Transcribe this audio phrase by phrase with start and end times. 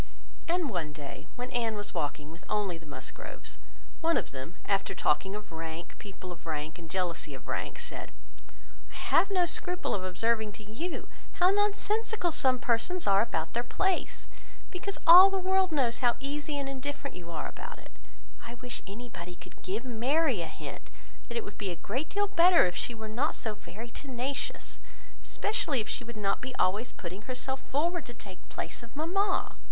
[0.47, 3.59] And one day when Anne was walking with only the Musgroves,
[4.01, 8.11] one of them after talking of rank, people of rank, and jealousy of rank, said,
[8.91, 13.61] "I have no scruple of observing to you, how nonsensical some persons are about their
[13.61, 14.27] place,
[14.71, 17.91] because all the world knows how easy and indifferent you are about it;
[18.39, 20.81] but I wish anybody could give Mary a hint
[21.29, 24.79] that it would be a great deal better if she were not so very tenacious,
[25.21, 29.57] especially if she would not be always putting herself forward to take place of mamma.